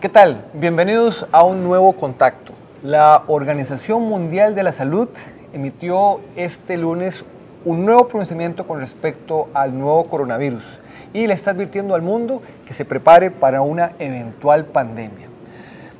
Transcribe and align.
¿Qué 0.00 0.08
tal? 0.08 0.46
Bienvenidos 0.54 1.26
a 1.30 1.44
un 1.44 1.62
nuevo 1.62 1.92
contacto. 1.92 2.54
La 2.82 3.24
Organización 3.26 4.00
Mundial 4.00 4.54
de 4.54 4.62
la 4.62 4.72
Salud 4.72 5.10
emitió 5.52 6.22
este 6.36 6.78
lunes 6.78 7.22
un 7.66 7.84
nuevo 7.84 8.08
pronunciamiento 8.08 8.66
con 8.66 8.80
respecto 8.80 9.50
al 9.52 9.78
nuevo 9.78 10.04
coronavirus 10.04 10.80
y 11.12 11.26
le 11.26 11.34
está 11.34 11.50
advirtiendo 11.50 11.94
al 11.94 12.00
mundo 12.00 12.40
que 12.64 12.72
se 12.72 12.86
prepare 12.86 13.30
para 13.30 13.60
una 13.60 13.92
eventual 13.98 14.64
pandemia. 14.64 15.28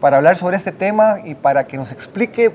Para 0.01 0.17
hablar 0.17 0.37
sobre 0.37 0.57
este 0.57 0.73
tema 0.73 1.19
y 1.23 1.35
para 1.35 1.67
que 1.67 1.77
nos 1.77 1.93
explique 1.93 2.53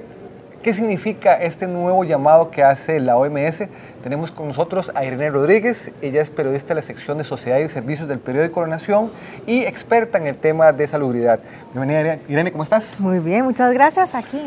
qué 0.65 0.73
significa 0.73 1.35
este 1.35 1.67
nuevo 1.67 2.03
llamado 2.03 2.49
que 2.49 2.63
hace 2.63 2.99
la 2.99 3.17
OMS, 3.17 3.65
tenemos 4.01 4.31
con 4.31 4.47
nosotros 4.47 4.91
a 4.95 5.05
Irene 5.05 5.29
Rodríguez. 5.29 5.91
Ella 6.01 6.23
es 6.23 6.31
periodista 6.31 6.69
de 6.69 6.81
la 6.81 6.81
sección 6.81 7.19
de 7.19 7.23
Sociedad 7.23 7.59
y 7.59 7.69
Servicios 7.69 8.09
del 8.09 8.17
periódico 8.17 8.61
La 8.61 8.67
Nación 8.67 9.11
y 9.45 9.61
experta 9.61 10.17
en 10.17 10.25
el 10.25 10.35
tema 10.35 10.73
de 10.73 10.87
salubridad. 10.87 11.39
Bienvenida, 11.71 12.17
Irene, 12.27 12.51
¿cómo 12.51 12.63
estás? 12.63 12.99
Muy 12.99 13.19
bien, 13.19 13.45
muchas 13.45 13.71
gracias. 13.75 14.15
Aquí 14.15 14.41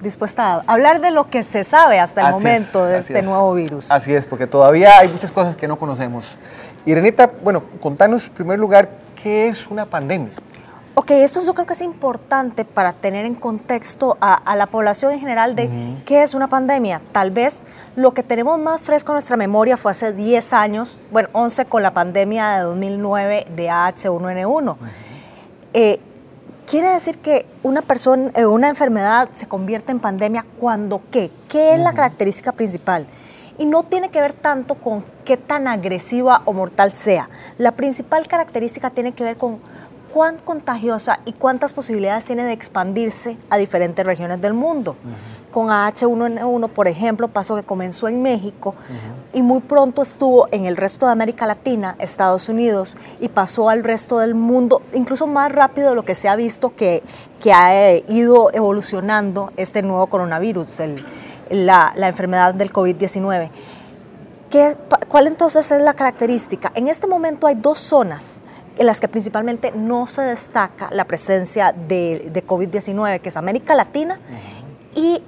dispuesta 0.00 0.54
a 0.54 0.62
hablar 0.68 1.00
de 1.00 1.10
lo 1.10 1.28
que 1.28 1.42
se 1.42 1.64
sabe 1.64 1.98
hasta 1.98 2.24
el 2.24 2.34
momento 2.34 2.86
de 2.86 2.98
este 2.98 3.22
nuevo 3.22 3.52
virus. 3.54 3.90
Así 3.90 4.14
es, 4.14 4.28
porque 4.28 4.46
todavía 4.46 4.96
hay 4.98 5.08
muchas 5.08 5.32
cosas 5.32 5.56
que 5.56 5.66
no 5.66 5.76
conocemos. 5.76 6.38
Irenita, 6.86 7.32
bueno, 7.42 7.64
contanos 7.80 8.28
en 8.28 8.32
primer 8.32 8.60
lugar 8.60 8.90
qué 9.20 9.48
es 9.48 9.66
una 9.66 9.86
pandemia. 9.86 10.30
Ok, 10.96 11.10
esto 11.10 11.40
yo 11.44 11.54
creo 11.54 11.66
que 11.66 11.72
es 11.72 11.82
importante 11.82 12.64
para 12.64 12.92
tener 12.92 13.26
en 13.26 13.34
contexto 13.34 14.16
a, 14.20 14.54
la 14.54 14.66
población 14.66 15.12
en 15.12 15.18
general 15.18 15.56
de 15.56 15.68
qué 16.06 16.22
es 16.22 16.34
una 16.34 16.46
pandemia. 16.46 17.00
Tal 17.10 17.32
vez 17.32 17.64
lo 17.96 18.14
que 18.14 18.22
tenemos 18.22 18.60
más 18.60 18.80
fresco 18.80 19.10
en 19.10 19.14
nuestra 19.14 19.36
memoria 19.36 19.76
fue 19.76 19.90
hace 19.90 20.12
10 20.12 20.52
años, 20.52 21.00
bueno, 21.10 21.30
11 21.32 21.64
con 21.64 21.82
la 21.82 21.92
pandemia 21.92 22.58
de 22.58 22.62
2009 22.62 23.46
de 23.56 23.66
H1N1. 23.66 24.76
Eh, 25.72 25.98
quiere 26.64 26.90
decir 26.90 27.18
que 27.18 27.44
una 27.64 27.82
persona, 27.82 28.30
eh, 28.36 28.46
una 28.46 28.68
enfermedad 28.68 29.30
se 29.32 29.48
convierte 29.48 29.90
en 29.90 29.98
pandemia 29.98 30.46
cuando 30.60 31.02
qué? 31.10 31.32
¿Qué 31.48 31.74
es 31.74 31.80
la 31.80 31.92
característica 31.92 32.52
principal? 32.52 33.08
Y 33.58 33.66
no 33.66 33.82
tiene 33.82 34.10
que 34.10 34.20
ver 34.20 34.32
tanto 34.32 34.76
con 34.76 35.04
qué 35.24 35.36
tan 35.36 35.66
agresiva 35.66 36.42
o 36.44 36.52
mortal 36.52 36.92
sea. 36.92 37.28
La 37.58 37.72
principal 37.72 38.28
característica 38.28 38.90
tiene 38.90 39.12
que 39.12 39.24
ver 39.24 39.36
con 39.36 39.58
cuán 40.14 40.38
contagiosa 40.38 41.18
y 41.24 41.32
cuántas 41.32 41.72
posibilidades 41.72 42.24
tiene 42.24 42.44
de 42.44 42.52
expandirse 42.52 43.36
a 43.50 43.56
diferentes 43.56 44.06
regiones 44.06 44.40
del 44.40 44.54
mundo. 44.54 44.94
Con 45.50 45.70
H1N1, 45.70 46.68
por 46.68 46.86
ejemplo, 46.86 47.26
pasó 47.26 47.56
que 47.56 47.64
comenzó 47.64 48.06
en 48.06 48.22
México 48.22 48.76
y 49.32 49.42
muy 49.42 49.58
pronto 49.58 50.02
estuvo 50.02 50.46
en 50.52 50.66
el 50.66 50.76
resto 50.76 51.06
de 51.06 51.12
América 51.12 51.46
Latina, 51.46 51.96
Estados 51.98 52.48
Unidos, 52.48 52.96
y 53.18 53.28
pasó 53.28 53.68
al 53.68 53.82
resto 53.82 54.20
del 54.20 54.36
mundo, 54.36 54.82
incluso 54.92 55.26
más 55.26 55.50
rápido 55.50 55.88
de 55.88 55.96
lo 55.96 56.04
que 56.04 56.14
se 56.14 56.28
ha 56.28 56.36
visto 56.36 56.76
que, 56.76 57.02
que 57.42 57.52
ha 57.52 57.90
eh, 57.90 58.04
ido 58.06 58.52
evolucionando 58.54 59.52
este 59.56 59.82
nuevo 59.82 60.06
coronavirus, 60.06 60.78
la, 61.50 61.92
la 61.96 62.06
enfermedad 62.06 62.54
del 62.54 62.72
COVID-19. 62.72 63.50
¿Cuál 65.08 65.26
entonces 65.26 65.68
es 65.72 65.82
la 65.82 65.94
característica? 65.94 66.70
En 66.76 66.86
este 66.86 67.08
momento 67.08 67.48
hay 67.48 67.56
dos 67.56 67.80
zonas 67.80 68.42
en 68.76 68.86
las 68.86 69.00
que 69.00 69.08
principalmente 69.08 69.72
no 69.72 70.06
se 70.06 70.22
destaca 70.22 70.88
la 70.90 71.04
presencia 71.04 71.72
de, 71.72 72.30
de 72.32 72.46
COVID-19, 72.46 73.20
que 73.20 73.28
es 73.28 73.36
América 73.36 73.74
Latina 73.74 74.18
y 74.94 75.22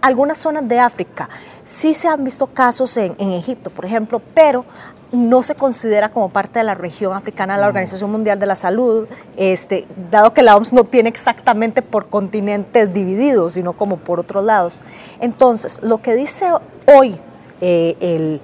algunas 0.00 0.38
zonas 0.38 0.66
de 0.68 0.78
África. 0.78 1.28
Sí 1.64 1.92
se 1.94 2.08
han 2.08 2.24
visto 2.24 2.46
casos 2.46 2.96
en, 2.96 3.14
en, 3.18 3.32
Egipto, 3.32 3.70
por 3.70 3.84
ejemplo, 3.84 4.22
pero 4.34 4.64
no 5.12 5.42
se 5.42 5.54
considera 5.54 6.10
como 6.10 6.28
parte 6.28 6.58
de 6.58 6.64
la 6.64 6.74
región 6.74 7.16
africana 7.16 7.54
de 7.54 7.62
la 7.62 7.66
Organización 7.66 8.10
Mundial 8.10 8.38
de 8.38 8.46
la 8.46 8.56
Salud, 8.56 9.06
este, 9.36 9.86
dado 10.10 10.34
que 10.34 10.42
la 10.42 10.56
OMS 10.56 10.72
no 10.72 10.84
tiene 10.84 11.08
exactamente 11.08 11.80
por 11.82 12.08
continentes 12.08 12.92
divididos, 12.92 13.54
sino 13.54 13.72
como 13.72 13.96
por 13.96 14.20
otros 14.20 14.44
lados. 14.44 14.82
Entonces, 15.20 15.80
lo 15.82 16.02
que 16.02 16.14
dice 16.14 16.46
hoy 16.86 17.18
eh, 17.60 17.96
el 18.00 18.40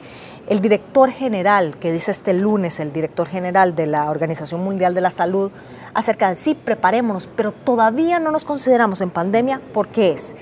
el 0.47 0.61
director 0.61 1.11
general, 1.11 1.77
que 1.79 1.93
dice 1.93 2.11
este 2.11 2.35
lunes 2.35 2.81
el 2.81 2.93
director 2.93 3.27
general 3.29 3.75
de 3.75 3.87
la 3.87 4.11
Organización 4.11 4.63
Mundial 4.63 4.95
de 4.95 5.01
la 5.01 5.11
Salud, 5.11 5.51
acerca 5.95 6.29
de 6.29 6.37
sí, 6.37 6.55
preparémonos, 6.55 7.29
pero 7.35 7.53
todavía 7.53 8.19
no 8.19 8.31
nos 8.31 8.45
consideramos 8.45 9.01
en 9.01 9.11
pandemia, 9.11 9.61
¿por 9.73 9.89
qué 9.89 10.13
es? 10.13 10.37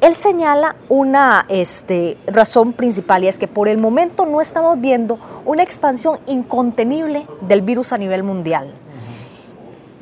Él 0.00 0.14
señala 0.14 0.76
una 0.88 1.46
este, 1.48 2.18
razón 2.26 2.72
principal 2.72 3.24
y 3.24 3.28
es 3.28 3.38
que 3.38 3.48
por 3.48 3.68
el 3.68 3.78
momento 3.78 4.26
no 4.26 4.40
estamos 4.40 4.80
viendo 4.80 5.18
una 5.44 5.62
expansión 5.62 6.18
incontenible 6.26 7.26
del 7.42 7.62
virus 7.62 7.92
a 7.92 7.98
nivel 7.98 8.22
mundial. 8.22 8.72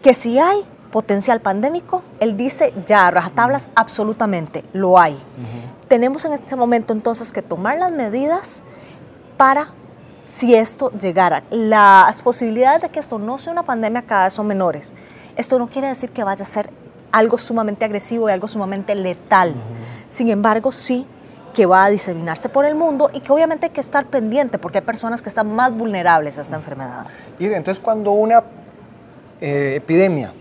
Que 0.02 0.14
si 0.14 0.38
hay 0.38 0.64
potencial 0.90 1.40
pandémico, 1.40 2.02
él 2.20 2.36
dice 2.36 2.72
ya, 2.84 3.10
rajatablas, 3.10 3.70
absolutamente, 3.74 4.64
lo 4.72 4.98
hay. 4.98 5.16
Tenemos 5.88 6.24
en 6.24 6.32
este 6.32 6.56
momento 6.56 6.92
entonces 6.92 7.30
que 7.30 7.42
tomar 7.42 7.78
las 7.78 7.92
medidas 7.92 8.64
para 9.42 9.66
si 10.22 10.54
esto 10.54 10.92
llegara. 10.92 11.42
Las 11.50 12.22
posibilidades 12.22 12.82
de 12.82 12.90
que 12.90 13.00
esto 13.00 13.18
no 13.18 13.38
sea 13.38 13.52
una 13.52 13.64
pandemia 13.64 14.02
cada 14.02 14.22
vez 14.22 14.34
son 14.34 14.46
menores. 14.46 14.94
Esto 15.34 15.58
no 15.58 15.66
quiere 15.66 15.88
decir 15.88 16.10
que 16.10 16.22
vaya 16.22 16.42
a 16.42 16.46
ser 16.46 16.70
algo 17.10 17.38
sumamente 17.38 17.84
agresivo 17.84 18.28
y 18.28 18.32
algo 18.32 18.46
sumamente 18.46 18.94
letal. 18.94 19.52
Sin 20.06 20.28
embargo, 20.28 20.70
sí 20.70 21.08
que 21.54 21.66
va 21.66 21.86
a 21.86 21.90
diseminarse 21.90 22.48
por 22.50 22.66
el 22.66 22.76
mundo 22.76 23.10
y 23.12 23.18
que 23.18 23.32
obviamente 23.32 23.66
hay 23.66 23.72
que 23.72 23.80
estar 23.80 24.06
pendiente 24.06 24.58
porque 24.58 24.78
hay 24.78 24.84
personas 24.84 25.22
que 25.22 25.28
están 25.28 25.52
más 25.52 25.76
vulnerables 25.76 26.38
a 26.38 26.42
esta 26.42 26.54
enfermedad. 26.54 27.06
Y 27.40 27.46
entonces 27.46 27.82
cuando 27.82 28.12
una 28.12 28.44
eh, 29.40 29.74
epidemia 29.74 30.32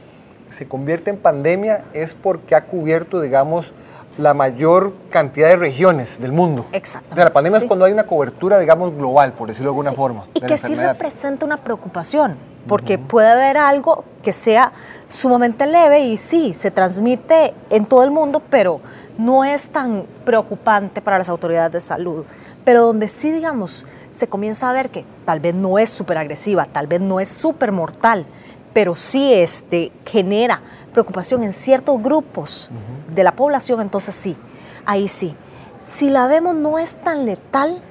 se 0.50 0.68
convierte 0.68 1.10
en 1.10 1.18
pandemia 1.18 1.86
es 1.94 2.14
porque 2.14 2.54
ha 2.54 2.66
cubierto, 2.66 3.20
digamos, 3.20 3.74
la 4.22 4.34
mayor 4.34 4.94
cantidad 5.10 5.50
de 5.50 5.58
regiones 5.58 6.20
del 6.20 6.32
mundo. 6.32 6.66
Exacto. 6.72 7.16
la 7.16 7.34
pandemia 7.34 7.60
es 7.60 7.66
cuando 7.66 7.86
hay 7.86 7.94
una 7.94 8.06
cobertura, 8.06 8.60
digamos, 8.60 8.96
global, 8.96 9.34
por 9.34 9.48
decirlo 9.48 9.72
de 9.72 9.74
alguna 9.74 9.92
forma. 9.92 10.28
Y 10.34 10.42
que 10.42 10.58
sí 10.58 10.76
representa 10.76 11.46
una 11.46 11.58
preocupación, 11.58 12.36
porque 12.68 12.98
puede 12.98 13.30
haber 13.30 13.58
algo 13.58 14.06
que 14.24 14.32
sea 14.32 14.72
sumamente 15.10 15.66
leve 15.66 16.02
y 16.02 16.18
sí, 16.18 16.54
se 16.54 16.72
transmite 16.72 17.54
en 17.70 17.86
todo 17.86 18.04
el 18.04 18.12
mundo, 18.12 18.42
pero 18.50 18.80
no 19.18 19.44
es 19.44 19.70
tan 19.70 20.06
preocupante 20.26 21.02
para 21.02 21.18
las 21.18 21.30
autoridades 21.30 21.72
de 21.72 21.82
salud. 21.82 22.26
Pero 22.64 22.86
donde 22.86 23.10
sí, 23.10 23.32
digamos, 23.32 23.86
se 24.10 24.28
comienza 24.28 24.70
a 24.70 24.74
ver 24.74 24.90
que 24.90 25.04
tal 25.26 25.40
vez 25.40 25.56
no 25.56 25.80
es 25.80 25.90
súper 25.90 26.18
agresiva, 26.18 26.66
tal 26.66 26.88
vez 26.88 27.02
no 27.02 27.20
es 27.20 27.30
súper 27.30 27.72
mortal, 27.72 28.26
pero 28.74 28.96
sí 28.96 29.34
este, 29.34 29.92
genera 30.06 30.62
preocupación 30.92 31.44
en 31.44 31.54
ciertos 31.54 32.02
grupos 32.02 32.70
de 33.14 33.24
la 33.24 33.36
población, 33.36 33.82
entonces 33.82 34.16
sí, 34.16 34.38
ahí 34.86 35.08
sí. 35.08 35.36
Si 35.80 36.10
la 36.10 36.28
vemos 36.28 36.56
no 36.56 36.78
es 36.78 36.96
tan 36.98 37.26
letal 37.26 37.82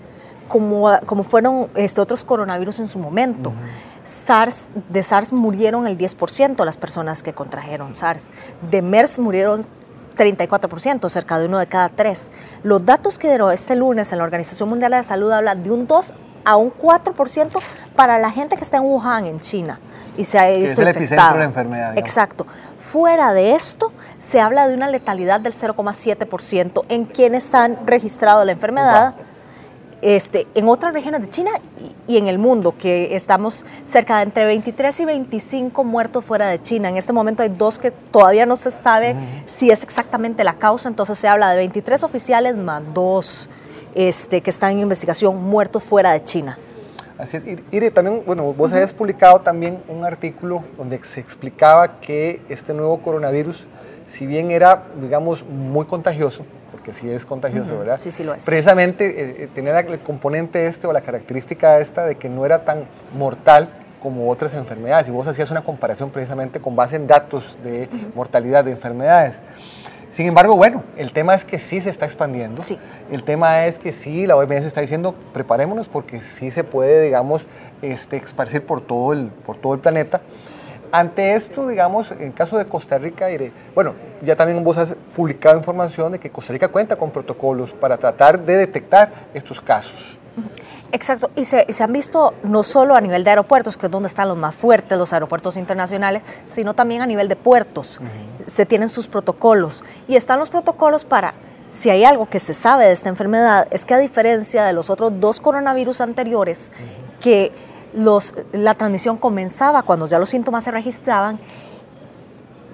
como, 0.49 0.91
como 1.07 1.23
fueron 1.23 1.69
este, 1.75 2.01
otros 2.01 2.25
coronavirus 2.25 2.81
en 2.81 2.87
su 2.87 2.99
momento. 2.99 3.53
SARS, 4.05 4.67
de 4.89 5.03
SARS 5.03 5.33
murieron 5.33 5.87
el 5.87 5.97
10% 5.97 6.65
las 6.65 6.77
personas 6.77 7.23
que 7.23 7.33
contrajeron 7.33 7.95
SARS. 7.95 8.31
De 8.71 8.83
MERS 8.83 9.19
murieron 9.19 9.61
34%, 10.17 11.09
cerca 11.09 11.39
de 11.39 11.47
uno 11.47 11.59
de 11.59 11.67
cada 11.67 11.89
tres. 11.89 12.31
Los 12.63 12.85
datos 12.85 13.19
que 13.19 13.29
dieron 13.29 13.53
este 13.53 13.77
lunes 13.77 14.13
en 14.13 14.19
la 14.19 14.25
Organización 14.25 14.69
Mundial 14.69 14.91
de 14.91 14.99
la 14.99 15.03
Salud 15.03 15.31
hablan 15.31 15.63
de 15.63 15.71
un 15.71 15.87
2 15.87 16.15
a 16.45 16.57
un 16.57 16.73
4% 16.73 17.59
para 17.95 18.19
la 18.19 18.31
gente 18.31 18.57
que 18.57 18.63
está 18.63 18.79
en 18.79 18.85
Wuhan, 18.85 19.27
en 19.27 19.41
China 19.41 19.79
y 20.17 20.25
se 20.25 20.39
ha 20.39 20.47
visto 20.47 20.83
es 20.83 20.97
el 20.97 21.09
de 21.09 21.17
la 21.17 21.45
enfermedad. 21.45 21.99
Exacto. 21.99 22.47
Fuera 22.79 23.33
de 23.33 23.55
esto, 23.55 23.93
se 24.19 24.41
habla 24.41 24.67
de 24.69 24.75
una 24.75 24.89
letalidad 24.89 25.41
del 25.41 25.53
0,7% 25.53 26.85
en 26.89 27.05
quienes 27.05 27.55
han 27.55 27.87
registrado 27.87 28.45
la 28.45 28.53
enfermedad. 28.53 29.15
Este, 30.03 30.47
en 30.55 30.67
otras 30.67 30.95
regiones 30.95 31.21
de 31.21 31.29
China 31.29 31.51
y, 32.09 32.17
en 32.17 32.27
el 32.27 32.39
mundo, 32.39 32.75
que 32.79 33.15
estamos 33.15 33.67
cerca 33.85 34.17
de 34.17 34.23
entre 34.23 34.47
23 34.47 34.99
y 35.01 35.05
25 35.05 35.85
muertos 35.85 36.25
fuera 36.25 36.49
de 36.49 36.61
China. 36.63 36.89
En 36.89 36.97
este 36.97 37.13
momento 37.13 37.43
hay 37.43 37.51
dos 37.51 37.79
que 37.79 37.91
todavía 37.91 38.47
no 38.47 38.57
se 38.57 38.71
sabe 38.71 39.15
si 39.45 39.71
es 39.71 39.83
exactamente 39.83 40.43
la 40.43 40.55
causa, 40.55 40.89
entonces 40.89 41.19
se 41.19 41.29
habla 41.29 41.51
de 41.51 41.59
23 41.59 42.03
oficiales 42.03 42.57
más 42.57 42.83
dos 42.95 43.51
este, 43.95 44.41
que 44.41 44.49
están 44.49 44.73
en 44.73 44.81
investigación 44.81 45.43
muertos 45.43 45.83
fuera 45.83 46.13
de 46.13 46.25
China. 46.25 46.59
Así 47.21 47.37
es. 47.37 47.45
Y, 47.71 47.91
también, 47.91 48.23
bueno, 48.27 48.53
vos 48.53 48.73
habías 48.73 48.93
publicado 48.93 49.41
también 49.41 49.83
un 49.89 50.05
artículo 50.05 50.65
donde 50.77 50.99
se 51.05 51.21
explicaba 51.21 52.01
que 52.01 52.41
este 52.49 52.73
nuevo 52.73 53.01
coronavirus, 53.01 53.67
si 54.07 54.27
bien 54.27 54.51
era, 54.51 54.85
digamos, 55.01 55.45
muy 55.45 55.87
contagioso, 55.87 56.45
porque 56.73 56.93
sí 56.93 57.11
es 57.11 57.27
contagioso, 57.27 57.79
¿verdad? 57.79 57.99
Sí, 57.99 58.11
sí 58.11 58.25
lo 58.25 58.35
es. 58.35 58.45
Precisamente 58.45 59.07
eh, 59.07 59.45
eh, 59.45 59.49
tenía 59.55 59.79
el 59.81 60.01
componente 60.01 60.67
este 60.67 60.87
o 60.87 60.93
la 60.93 61.03
característica 61.03 61.79
esta 61.79 62.07
de 62.07 62.17
que 62.17 62.29
no 62.29 62.47
era 62.47 62.65
tan 62.65 62.85
mortal 63.17 63.69
como 64.03 64.31
otras 64.31 64.55
enfermedades. 64.55 65.09
Y 65.09 65.11
vos 65.11 65.27
hacías 65.27 65.51
una 65.51 65.63
comparación 65.63 66.11
precisamente 66.11 66.59
con 66.61 66.75
base 66.75 66.97
en 66.97 67.07
datos 67.07 67.57
de 67.63 67.89
mortalidad 68.15 68.65
de 68.65 68.73
enfermedades. 68.73 69.43
Sin 70.11 70.27
embargo, 70.27 70.57
bueno, 70.57 70.83
el 70.97 71.13
tema 71.13 71.35
es 71.35 71.45
que 71.45 71.59
sí 71.59 71.81
se 71.81 71.89
está 71.89 72.05
expandiendo. 72.05 72.63
Sí. 72.63 72.79
El 73.13 73.23
tema 73.23 73.67
es 73.67 73.79
que 73.79 73.93
sí, 73.93 74.27
la 74.27 74.37
OMS 74.37 74.65
está 74.65 74.81
diciendo, 74.81 75.15
preparémonos 75.33 75.87
porque 75.87 76.21
sí 76.21 76.51
se 76.51 76.65
puede, 76.65 77.03
digamos, 77.03 77.47
este, 77.81 78.17
esparcir 78.17 78.65
por 78.65 78.81
todo 78.81 79.13
el, 79.13 79.29
por 79.29 79.57
todo 79.57 79.75
el 79.75 79.81
planeta. 79.81 80.21
Ante 80.93 81.35
esto, 81.35 81.69
digamos, 81.69 82.11
en 82.11 82.23
el 82.23 82.35
caso 82.35 82.59
de 82.59 82.65
Costa 82.67 82.99
Rica, 82.99 83.29
bueno, 83.77 83.95
ya 84.23 84.35
también 84.35 84.65
vos 84.65 84.77
has 84.77 84.97
publicado 85.15 85.57
información 85.57 86.11
de 86.11 86.19
que 86.19 86.31
Costa 86.31 86.53
Rica 86.53 86.67
cuenta 86.67 86.97
con 86.97 87.13
protocolos 87.13 87.71
para 87.71 87.97
tratar 87.97 88.41
de 88.41 88.57
detectar 88.57 89.13
estos 89.33 89.61
casos. 89.61 90.19
Exacto, 90.93 91.31
y 91.37 91.45
se, 91.45 91.65
han 91.81 91.93
visto 91.93 92.35
no 92.43 92.63
solo 92.63 92.97
a 92.97 93.01
nivel 93.01 93.23
de 93.23 93.31
aeropuertos, 93.31 93.77
que 93.77 93.87
es 93.87 93.93
donde 93.93 94.09
están 94.09 94.29
los 94.29 94.37
más 94.37 94.55
fuertes, 94.55 94.99
los 94.99 95.13
aeropuertos 95.13 95.57
internacionales, 95.57 96.23
sino 96.45 96.75
también 96.75 97.01
a 97.01 97.07
nivel 97.07 97.29
de 97.29 97.37
puertos. 97.37 98.01
Se 98.47 98.67
tienen 98.67 98.89
sus 98.89 99.07
protocolos. 99.07 99.85
Y 100.09 100.17
están 100.17 100.41
los 100.41 100.51
protocolos 100.51 101.05
para, 101.05 101.35
si 101.71 101.91
hay 101.91 102.05
algo 102.05 102.29
que 102.29 102.41
se 102.41 102.55
sabe 102.55 102.87
de 102.87 102.93
esta 102.93 103.09
enfermedad, 103.09 103.69
es 103.71 103.85
que 103.85 103.95
a 103.95 103.99
diferencia 103.99 104.65
de 104.65 104.73
los 104.73 104.91
otros 104.91 105.13
dos 105.21 105.41
coronavirus 105.41 106.01
anteriores, 106.01 106.73
que 107.21 107.53
los, 107.95 108.35
la 108.53 108.75
transmisión 108.75 109.17
comenzaba 109.17 109.83
cuando 109.83 110.07
ya 110.07 110.19
los 110.19 110.31
síntomas 110.31 110.65
se 110.65 110.73
registraban, 110.73 111.39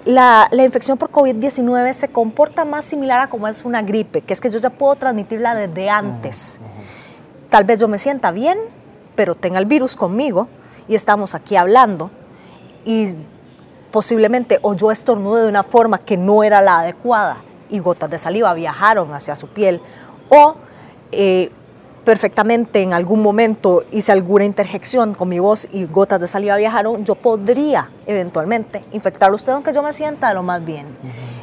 la, 0.07 0.49
infección 0.53 0.97
por 0.97 1.11
COVID-19 1.11 1.93
se 1.93 2.07
comporta 2.07 2.65
más 2.65 2.85
similar 2.85 3.21
a 3.21 3.29
como 3.29 3.47
es 3.47 3.65
una 3.65 3.81
gripe, 3.81 4.21
que 4.21 4.33
es 4.33 4.41
que 4.41 4.49
yo 4.49 4.59
ya 4.59 4.69
puedo 4.69 4.95
transmitirla 4.95 5.53
desde 5.53 5.89
antes. 5.89 6.59
Tal 7.49 7.63
vez 7.63 7.79
yo 7.79 7.87
me 7.87 7.97
sienta 7.97 8.31
bien, 8.31 8.57
pero 9.15 9.35
tenga 9.35 9.59
el 9.59 9.65
virus 9.65 9.95
conmigo 9.95 10.47
y 10.87 10.95
estamos 10.95 11.35
aquí 11.35 11.55
hablando. 11.55 12.11
Y 12.85 13.15
posiblemente 13.91 14.59
o 14.61 14.73
yo 14.73 14.91
estornude 14.91 15.43
de 15.43 15.49
una 15.49 15.63
forma 15.63 15.97
que 15.99 16.17
no 16.17 16.43
era 16.43 16.61
la 16.61 16.79
adecuada 16.79 17.37
y 17.69 17.79
gotas 17.79 18.09
de 18.09 18.17
saliva 18.17 18.53
viajaron 18.53 19.13
hacia 19.13 19.35
su 19.35 19.47
piel. 19.47 19.81
O 20.29 20.55
eh, 21.11 21.51
perfectamente 22.07 22.81
en 22.81 22.93
algún 22.93 23.21
momento 23.21 23.83
hice 23.91 24.13
alguna 24.13 24.45
interjección 24.45 25.13
con 25.13 25.27
mi 25.27 25.39
voz 25.39 25.67
y 25.73 25.83
gotas 25.83 26.21
de 26.21 26.27
saliva 26.27 26.55
viajaron, 26.55 27.03
yo 27.03 27.15
podría 27.15 27.89
eventualmente 28.05 28.81
infectarlo. 28.93 29.35
Usted 29.35 29.51
aunque 29.51 29.73
yo 29.73 29.83
me 29.83 29.91
sienta 29.91 30.33
lo 30.33 30.41
más 30.41 30.63
bien. 30.63 30.87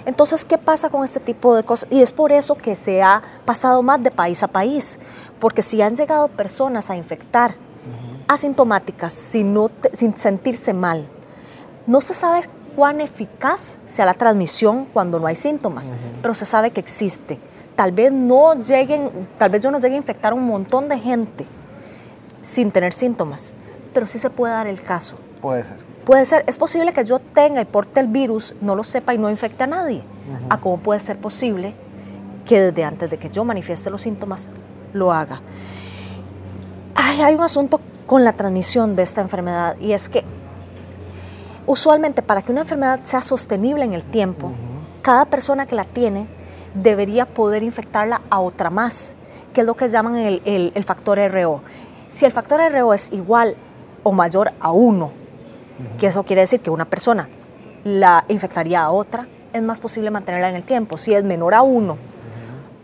Entonces, 0.06 0.42
¿qué 0.46 0.56
pasa 0.56 0.88
con 0.88 1.04
este 1.04 1.20
tipo 1.20 1.54
de 1.54 1.64
cosas? 1.64 1.86
Y 1.92 2.00
es 2.00 2.12
por 2.12 2.32
eso 2.32 2.54
que 2.54 2.76
se 2.76 3.02
ha 3.02 3.20
pasado 3.44 3.82
más 3.82 4.02
de 4.02 4.10
país 4.10 4.42
a 4.42 4.48
país, 4.48 4.98
porque 5.38 5.60
si 5.60 5.82
han 5.82 5.96
llegado 5.96 6.28
personas 6.28 6.88
a 6.88 6.96
infectar 6.96 7.56
asintomáticas 8.26 9.12
sin, 9.12 9.54
sin 9.92 10.16
sentirse 10.16 10.72
mal, 10.72 11.06
no 11.86 12.00
se 12.00 12.14
sabe 12.14 12.48
cuán 12.74 13.02
eficaz 13.02 13.76
sea 13.84 14.06
la 14.06 14.14
transmisión 14.14 14.86
cuando 14.86 15.20
no 15.20 15.26
hay 15.26 15.36
síntomas, 15.36 15.92
pero 16.22 16.32
se 16.32 16.46
sabe 16.46 16.70
que 16.70 16.80
existe 16.80 17.38
tal 17.76 17.92
vez 17.92 18.12
no 18.12 18.54
lleguen, 18.54 19.10
tal 19.38 19.50
vez 19.50 19.60
yo 19.62 19.70
no 19.70 19.78
llegue 19.78 19.94
a 19.94 19.98
infectar 19.98 20.32
a 20.32 20.34
un 20.34 20.44
montón 20.44 20.88
de 20.88 20.98
gente 20.98 21.46
sin 22.40 22.70
tener 22.70 22.92
síntomas, 22.92 23.54
pero 23.92 24.06
sí 24.06 24.18
se 24.18 24.30
puede 24.30 24.52
dar 24.52 24.66
el 24.66 24.80
caso. 24.82 25.16
Puede 25.40 25.64
ser. 25.64 25.76
Puede 26.04 26.26
ser, 26.26 26.44
es 26.46 26.58
posible 26.58 26.92
que 26.92 27.04
yo 27.04 27.18
tenga 27.18 27.62
y 27.62 27.64
porte 27.64 28.00
el 28.00 28.08
virus, 28.08 28.54
no 28.60 28.76
lo 28.76 28.84
sepa 28.84 29.14
y 29.14 29.18
no 29.18 29.30
infecte 29.30 29.64
a 29.64 29.66
nadie. 29.66 30.04
¿A 30.50 30.60
cómo 30.60 30.78
puede 30.78 31.00
ser 31.00 31.18
posible 31.18 31.74
que 32.44 32.60
desde 32.60 32.84
antes 32.84 33.10
de 33.10 33.18
que 33.18 33.30
yo 33.30 33.44
manifieste 33.44 33.90
los 33.90 34.02
síntomas 34.02 34.50
lo 34.92 35.12
haga? 35.12 35.40
hay 36.94 37.34
un 37.34 37.42
asunto 37.42 37.80
con 38.06 38.24
la 38.24 38.32
transmisión 38.32 38.96
de 38.96 39.02
esta 39.02 39.20
enfermedad 39.20 39.76
y 39.80 39.92
es 39.92 40.08
que 40.08 40.24
usualmente 41.66 42.22
para 42.22 42.42
que 42.42 42.52
una 42.52 42.62
enfermedad 42.62 43.00
sea 43.02 43.22
sostenible 43.22 43.84
en 43.84 43.94
el 43.94 44.02
tiempo, 44.02 44.52
cada 45.00 45.24
persona 45.26 45.66
que 45.66 45.74
la 45.74 45.84
tiene 45.84 46.26
debería 46.74 47.26
poder 47.26 47.62
infectarla 47.62 48.20
a 48.30 48.40
otra 48.40 48.70
más, 48.70 49.14
que 49.52 49.62
es 49.62 49.66
lo 49.66 49.74
que 49.76 49.88
llaman 49.88 50.16
el, 50.16 50.84
factor 50.84 51.18
RO. 51.32 51.62
Si 52.08 52.24
el 52.24 52.32
factor 52.32 52.60
RO 52.72 52.92
es 52.92 53.12
igual 53.12 53.56
o 54.02 54.12
mayor 54.12 54.52
a 54.60 54.72
1, 54.72 55.10
que 55.98 56.08
eso 56.08 56.24
quiere 56.24 56.42
decir 56.42 56.60
que 56.60 56.70
una 56.70 56.84
persona 56.84 57.28
la 57.84 58.24
infectaría 58.28 58.82
a 58.82 58.90
otra, 58.90 59.26
es 59.52 59.62
más 59.62 59.80
posible 59.80 60.10
mantenerla 60.10 60.50
en 60.50 60.56
el 60.56 60.64
tiempo. 60.64 60.98
Si 60.98 61.14
es 61.14 61.22
menor 61.22 61.54
a 61.54 61.62
1, 61.62 61.96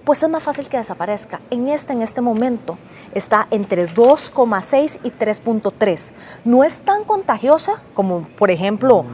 pues 0.04 0.22
es 0.22 0.28
más 0.28 0.42
fácil 0.42 0.68
que 0.68 0.76
desaparezca. 0.76 1.40
En 1.50 1.68
este, 1.68 1.92
en 1.92 2.02
este 2.02 2.20
momento, 2.20 2.78
está 3.14 3.46
entre 3.50 3.88
2,6 3.88 5.00
y 5.02 5.10
3,3. 5.10 6.12
No 6.44 6.64
es 6.64 6.80
tan 6.80 7.04
contagiosa 7.04 7.82
como, 7.94 8.22
por 8.38 8.50
ejemplo, 8.50 9.04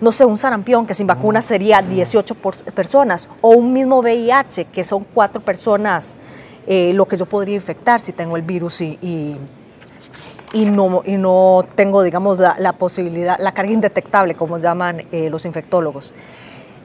no 0.00 0.12
sé, 0.12 0.24
un 0.24 0.36
sarampión 0.36 0.86
que 0.86 0.94
sin 0.94 1.06
vacuna 1.06 1.42
sería 1.42 1.82
18 1.82 2.34
personas, 2.74 3.28
o 3.40 3.50
un 3.50 3.72
mismo 3.72 4.00
VIH 4.00 4.66
que 4.66 4.84
son 4.84 5.04
cuatro 5.14 5.40
personas 5.40 6.16
eh, 6.66 6.92
lo 6.92 7.06
que 7.06 7.16
yo 7.16 7.26
podría 7.26 7.54
infectar 7.54 8.00
si 8.00 8.12
tengo 8.12 8.36
el 8.36 8.42
virus 8.42 8.80
y, 8.80 8.98
y, 10.52 10.64
no, 10.64 11.02
y 11.04 11.16
no 11.16 11.64
tengo, 11.76 12.02
digamos, 12.02 12.40
la, 12.40 12.72
posibilidad, 12.72 13.38
la 13.38 13.52
carga 13.52 13.72
indetectable, 13.72 14.34
como 14.34 14.58
llaman 14.58 15.04
eh, 15.12 15.30
los 15.30 15.44
infectólogos. 15.44 16.12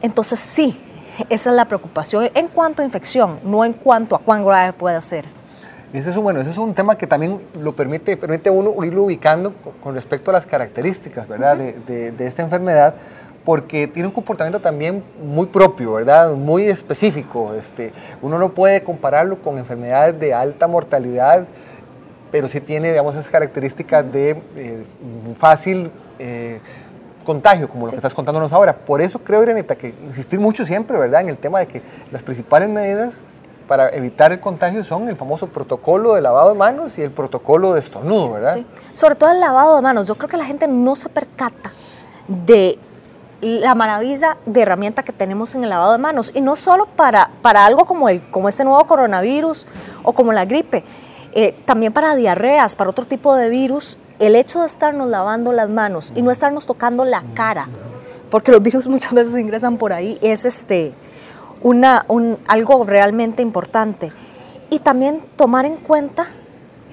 Entonces 0.04 0.40
sí, 0.40 0.80
esa 1.30 1.50
es 1.50 1.56
la 1.56 1.66
preocupación 1.66 2.30
en 2.34 2.48
cuanto 2.48 2.84
a 2.84 2.86
infección, 2.86 3.40
no 3.44 3.66
en 3.66 3.74
cuanto 3.74 4.16
a 4.16 4.20
cuán 4.20 4.46
grave 4.46 4.74
puede 4.74 5.02
ser. 5.02 5.26
Ese 5.94 6.10
es, 6.10 6.16
un, 6.16 6.24
bueno, 6.24 6.40
ese 6.40 6.52
es 6.52 6.58
un 6.58 6.74
tema 6.74 6.98
que 6.98 7.06
también 7.06 7.40
lo 7.60 7.76
permite, 7.76 8.16
permite 8.16 8.50
uno 8.50 8.74
irlo 8.86 9.04
ubicando 9.04 9.54
con 9.84 9.94
respecto 9.94 10.32
a 10.32 10.34
las 10.34 10.46
características 10.46 11.28
¿verdad? 11.28 11.58
de, 11.58 12.12
de, 12.12 12.28
esta 12.28 12.42
enfermedad, 12.42 12.96
porque 13.44 13.88
tiene 13.88 14.08
un 14.08 14.14
comportamiento 14.14 14.62
también 14.62 15.04
muy 15.22 15.48
propio, 15.48 15.94
¿verdad? 15.94 16.32
muy 16.32 16.64
específico. 16.64 17.54
Este, 17.56 17.92
uno 18.22 18.40
no 18.40 18.50
puede 18.54 18.82
compararlo 18.84 19.42
con 19.42 19.58
enfermedades 19.58 20.18
de 20.18 20.34
alta 20.34 20.66
mortalidad, 20.66 21.46
pero 22.32 22.48
sí 22.48 22.62
tiene 22.62 22.92
digamos, 22.92 23.14
esas 23.16 23.28
características 23.28 24.10
de 24.14 24.42
eh, 24.56 24.84
fácil 25.38 25.92
eh, 26.20 26.60
contagio, 27.26 27.68
como 27.68 27.86
lo 27.86 27.90
que 27.90 27.98
estás 27.98 28.14
contándonos 28.14 28.54
ahora. 28.54 28.74
Por 28.78 29.02
eso 29.02 29.20
creo, 29.20 29.44
Irenita, 29.44 29.76
que 29.76 29.94
insistir 30.08 30.40
mucho 30.40 30.66
siempre 30.66 30.98
¿verdad? 30.98 31.20
en 31.20 31.28
el 31.28 31.38
tema 31.38 31.60
de 31.60 31.68
que 31.68 31.82
las 32.14 32.24
principales 32.24 32.70
medidas 32.70 33.22
para 33.68 33.90
evitar 33.90 34.32
el 34.32 34.40
contagio 34.40 34.84
son 34.84 35.10
el 35.10 35.16
famoso 35.16 35.48
protocolo 35.48 36.16
de 36.16 36.22
lavado 36.22 36.54
de 36.54 36.58
manos 36.58 36.98
y 36.98 37.02
el 37.02 37.12
protocolo 37.12 37.74
de 37.74 37.80
estornudo, 37.80 38.34
¿verdad? 38.34 38.54
Sí, 38.54 38.66
sobre 38.94 39.16
todo 39.16 39.32
el 39.32 39.40
lavado 39.40 39.76
de 39.76 39.82
manos. 39.82 40.08
Yo 40.08 40.16
creo 40.16 40.30
que 40.30 40.38
la 40.38 40.46
gente 40.46 40.68
no 40.68 40.96
se 40.96 41.10
percata 41.10 41.72
de 42.28 42.78
la 43.42 43.74
maravilla 43.74 44.38
de 44.46 44.62
herramienta 44.62 45.04
que 45.04 45.12
tenemos 45.12 45.56
en 45.56 45.64
el 45.64 45.70
lavado 45.70 45.94
de 45.94 45.98
manos 45.98 46.32
y 46.34 46.42
no 46.42 46.56
solo 46.56 46.86
para, 46.86 47.32
para 47.42 47.66
algo 47.66 47.86
como, 47.86 48.08
el, 48.08 48.22
como 48.30 48.48
este 48.48 48.64
nuevo 48.64 48.86
coronavirus 48.86 49.68
o 50.04 50.14
como 50.14 50.32
la 50.32 50.46
gripe, 50.46 50.84
eh, 51.34 51.56
también 51.66 51.92
para 51.92 52.16
diarreas, 52.16 52.76
para 52.76 52.90
otro 52.90 53.06
tipo 53.06 53.36
de 53.36 53.50
virus, 53.50 53.98
el 54.20 54.36
hecho 54.36 54.62
de 54.62 54.68
estarnos 54.68 55.10
lavando 55.10 55.52
las 55.52 55.70
manos 55.70 56.14
y 56.16 56.22
no 56.22 56.30
estarnos 56.30 56.68
tocando 56.68 57.04
la 57.04 57.24
cara, 57.34 57.68
porque 58.30 58.52
los 58.52 58.62
virus 58.64 58.88
muchas 58.88 59.14
veces 59.14 59.36
ingresan 59.38 59.78
por 59.78 59.92
ahí, 59.92 60.20
es 60.22 60.46
este, 60.46 60.94
una, 61.64 62.06
un, 62.08 62.38
algo 62.48 62.84
realmente 62.84 63.42
importante. 63.42 64.12
Y 64.70 64.80
también 64.80 65.22
tomar 65.36 65.66
en 65.66 65.76
cuenta 65.78 66.28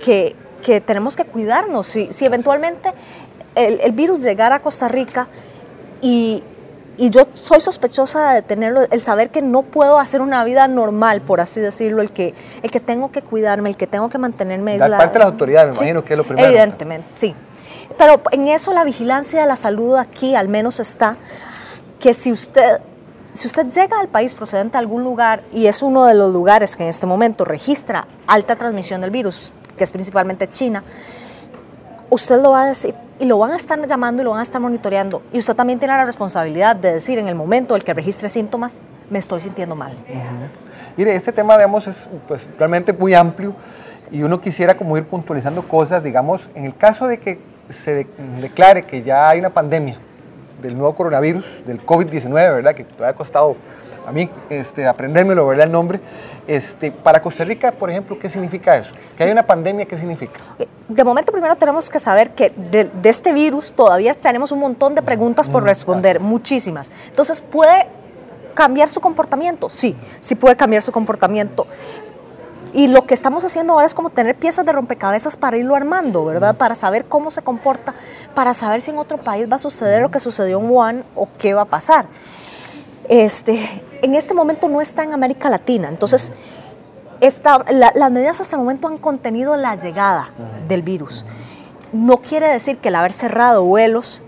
que, 0.04 0.34
que 0.62 0.80
tenemos 0.80 1.16
que 1.16 1.25
cuidarnos. 1.25 1.87
Si, 1.87 2.12
si 2.12 2.25
eventualmente 2.25 2.92
el, 3.54 3.80
el, 3.80 3.92
virus 3.92 4.25
llegara 4.25 4.56
a 4.56 4.62
Costa 4.62 4.88
Rica 4.88 5.28
y, 6.00 6.42
y, 6.96 7.10
yo 7.10 7.26
soy 7.34 7.60
sospechosa 7.60 8.34
de 8.34 8.42
tenerlo, 8.42 8.82
el 8.90 9.00
saber 9.00 9.30
que 9.30 9.42
no 9.42 9.62
puedo 9.62 9.98
hacer 9.98 10.20
una 10.20 10.42
vida 10.44 10.66
normal, 10.68 11.20
por 11.20 11.40
así 11.40 11.60
decirlo, 11.60 12.02
el 12.02 12.10
que, 12.10 12.34
el 12.62 12.70
que 12.70 12.80
tengo 12.80 13.12
que 13.12 13.22
cuidarme, 13.22 13.70
el 13.70 13.76
que 13.76 13.87
tengo 13.87 14.08
que 14.08 14.18
mantenerme 14.18 14.72
aislada. 14.72 14.98
parte 14.98 15.14
de 15.14 15.18
las 15.20 15.32
autoridades, 15.32 15.76
me 15.76 15.87
imagino 15.87 16.04
que 16.04 16.14
es 16.14 16.18
lo 16.18 16.25
primero. 16.25 16.48
Evidentemente, 16.48 17.08
sí. 17.12 17.34
Pero 17.96 18.20
en 18.30 18.48
eso 18.48 18.72
la 18.72 18.84
vigilancia 18.84 19.40
de 19.40 19.46
la 19.46 19.56
salud 19.56 19.96
aquí 19.96 20.34
al 20.34 20.48
menos 20.48 20.78
está 20.78 21.16
que 21.98 22.14
si 22.14 22.30
usted 22.30 22.80
si 23.38 23.47
usted 23.47 23.68
llega 23.71 24.00
al 24.00 24.09
país 24.09 24.35
procedente 24.35 24.73
de 24.73 24.78
algún 24.78 25.04
lugar 25.04 25.42
y 25.52 25.68
es 25.68 25.80
uno 25.80 26.07
de 26.07 26.14
los 26.14 26.33
lugares 26.33 26.76
que 26.76 26.83
en 26.83 26.88
este 26.88 27.07
momento 27.07 27.45
registra 27.45 28.09
alta 28.26 28.57
transmisión 28.57 29.00
del 29.00 29.12
virus, 29.12 29.52
que 29.76 29.85
es 29.85 29.92
principalmente 29.92 30.50
China, 30.50 30.83
usted 32.11 32.42
lo 32.42 32.50
va 32.50 32.64
a 32.64 32.66
decir 32.66 32.97
y 33.21 33.26
lo 33.26 33.38
van 33.38 33.52
a 33.52 33.57
estar 33.57 33.80
llamando 33.87 34.23
y 34.23 34.25
lo 34.25 34.33
van 34.33 34.40
a 34.40 34.42
estar 34.42 34.61
monitoreando. 34.61 35.23
Y 35.33 35.38
usted 35.38 35.54
también 35.54 35.78
tiene 35.78 35.95
la 35.95 36.04
responsabilidad 36.04 36.75
de 36.75 36.95
decir 36.95 37.16
en 37.16 37.28
el 37.28 37.37
momento 37.37 37.75
en 37.75 37.80
el 37.80 37.85
que 37.85 37.95
registre 37.95 38.28
síntomas, 38.28 38.80
me 39.09 39.21
estoy 39.21 39.38
sintiendo 39.38 39.76
mal. 39.76 39.97
Mire, 40.97 41.14
este 41.14 41.30
tema, 41.30 41.57
digamos, 41.57 41.87
es 41.87 42.09
pues, 42.26 42.49
realmente 42.59 42.92
muy 42.92 43.14
amplio 43.14 43.54
y 44.11 44.25
uno 44.25 44.40
quisiera 44.40 44.76
como 44.76 44.97
ir 44.97 45.04
puntualizando 45.04 45.62
cosas, 45.62 46.02
digamos, 46.02 46.50
en 46.57 46.64
el 46.64 46.76
caso 46.76 47.07
de 47.07 47.18
que 47.21 47.38
se 47.68 48.09
declare 48.40 48.83
que 48.83 49.00
ya 49.00 49.28
hay 49.28 49.38
una 49.38 49.50
pandemia, 49.50 50.00
del 50.60 50.76
nuevo 50.76 50.94
coronavirus, 50.94 51.62
del 51.66 51.84
COVID-19, 51.84 52.32
¿verdad? 52.32 52.74
Que 52.74 52.86
me 52.98 53.06
ha 53.06 53.12
costado 53.14 53.56
a 54.06 54.12
mí 54.12 54.28
este, 54.48 54.86
aprendérmelo, 54.86 55.46
¿verdad? 55.46 55.66
El 55.66 55.72
nombre. 55.72 56.00
Este, 56.46 56.90
para 56.90 57.20
Costa 57.20 57.44
Rica, 57.44 57.72
por 57.72 57.90
ejemplo, 57.90 58.18
¿qué 58.18 58.28
significa 58.30 58.74
eso? 58.76 58.92
Que 59.16 59.24
hay 59.24 59.30
una 59.30 59.46
pandemia, 59.46 59.84
¿qué 59.84 59.98
significa? 59.98 60.40
De 60.88 61.04
momento, 61.04 61.30
primero 61.30 61.56
tenemos 61.56 61.90
que 61.90 61.98
saber 61.98 62.30
que 62.30 62.50
de, 62.50 62.90
este 63.04 63.34
virus 63.34 63.74
todavía 63.74 64.14
tenemos 64.14 64.50
un 64.50 64.60
montón 64.60 64.94
de 64.94 65.02
preguntas 65.02 65.48
por 65.48 65.62
mm, 65.62 65.66
responder, 65.66 66.20
muchísimas. 66.20 66.90
Entonces, 67.08 67.42
¿puede 67.42 67.86
cambiar 68.54 68.88
su 68.88 69.00
comportamiento? 69.00 69.68
Sí, 69.68 69.94
sí 70.20 70.34
puede 70.34 70.56
cambiar 70.56 70.82
su 70.82 70.90
comportamiento. 70.90 71.66
Y 72.72 72.88
lo 72.88 73.06
que 73.06 73.14
estamos 73.14 73.44
haciendo 73.44 73.72
ahora 73.72 73.87
es 73.87 73.94
como 73.94 74.10
tener 74.10 74.37
piezas 74.37 74.64
de 74.66 74.72
rompecabezas 74.72 75.37
para 75.37 75.56
irlo 75.56 75.75
armando, 75.75 76.25
¿verdad? 76.25 76.56
Para 76.56 76.75
saber 76.75 77.06
cómo 77.06 77.30
se 77.30 77.42
comporta, 77.42 77.94
para 78.34 78.54
saber 78.54 78.80
si 78.80 78.90
en 78.90 78.98
otro 78.98 79.18
país 79.18 79.50
va 79.50 79.56
a 79.56 79.58
suceder 79.58 80.02
lo 80.02 80.10
que 80.10 80.20
sucedió 80.20 80.58
en 80.58 80.70
Wuhan 80.70 81.04
o 81.14 81.28
qué 81.38 81.54
va 81.54 81.62
a 81.62 81.66
pasar. 81.66 82.06
Este, 83.08 83.82
en 84.02 84.14
este 84.14 84.34
momento 84.34 84.68
no 84.68 84.80
está 84.80 85.02
en 85.02 85.14
América 85.14 85.48
Latina, 85.48 85.88
entonces 85.88 86.32
las 87.20 88.10
medidas 88.10 88.40
hasta 88.40 88.56
el 88.56 88.62
momento 88.62 88.87
han 88.87 88.98
contenido 88.98 89.56
la 89.56 89.76
llegada 89.76 90.30
del 90.68 90.82
virus. 90.82 91.26
No 91.92 92.18
quiere 92.18 92.48
decir 92.48 92.78
que 92.78 92.88
el 92.88 92.94
haber 92.94 93.12
cerrado 93.12 93.64
vuelos 93.64 94.22